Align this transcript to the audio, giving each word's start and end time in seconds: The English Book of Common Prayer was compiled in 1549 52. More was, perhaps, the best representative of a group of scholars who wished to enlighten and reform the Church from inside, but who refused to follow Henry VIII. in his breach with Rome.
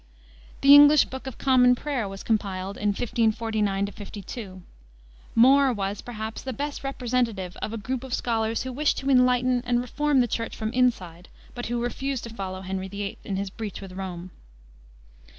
The 0.61 0.73
English 0.73 1.05
Book 1.05 1.27
of 1.27 1.37
Common 1.37 1.75
Prayer 1.75 2.07
was 2.09 2.23
compiled 2.23 2.75
in 2.75 2.87
1549 2.87 3.85
52. 3.85 4.63
More 5.35 5.71
was, 5.71 6.01
perhaps, 6.01 6.41
the 6.41 6.51
best 6.53 6.83
representative 6.83 7.55
of 7.57 7.71
a 7.71 7.77
group 7.77 8.03
of 8.03 8.11
scholars 8.11 8.63
who 8.63 8.73
wished 8.73 8.97
to 8.97 9.11
enlighten 9.11 9.61
and 9.63 9.79
reform 9.79 10.21
the 10.21 10.27
Church 10.27 10.55
from 10.57 10.73
inside, 10.73 11.29
but 11.53 11.67
who 11.67 11.79
refused 11.83 12.23
to 12.23 12.31
follow 12.33 12.61
Henry 12.61 12.87
VIII. 12.87 13.19
in 13.23 13.35
his 13.35 13.51
breach 13.51 13.79
with 13.79 13.91
Rome. 13.91 14.31